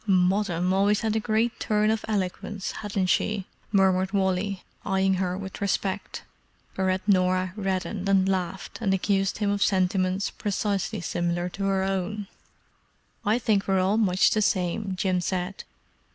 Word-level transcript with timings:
"Moddam 0.07 0.73
always 0.73 1.01
had 1.01 1.15
a 1.15 1.19
great 1.19 1.59
turn 1.59 1.91
of 1.91 2.03
eloquence, 2.07 2.71
hadn't 2.71 3.05
she?" 3.05 3.45
murmured 3.71 4.13
Wally, 4.13 4.63
eyeing 4.83 5.13
her 5.21 5.37
with 5.37 5.61
respect. 5.61 6.23
Whereat 6.75 7.07
Norah 7.07 7.53
reddened 7.55 8.09
and 8.09 8.27
laughed, 8.27 8.79
and 8.81 8.95
accused 8.95 9.37
him 9.37 9.51
of 9.51 9.61
sentiments 9.61 10.31
precisely 10.31 11.01
similar 11.01 11.49
to 11.49 11.65
her 11.65 11.83
own. 11.83 12.25
"I 13.23 13.37
think 13.37 13.67
we're 13.67 13.77
all 13.79 13.97
much 13.97 14.31
the 14.31 14.41
same," 14.41 14.93
Jim 14.95 15.21
said. 15.21 15.63